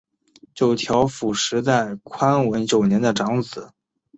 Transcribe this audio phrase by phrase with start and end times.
[0.55, 3.71] 九条辅实在宽文九年的长子。